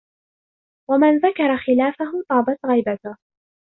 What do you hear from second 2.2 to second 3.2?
طَابَتْ غَيْبَتُهُ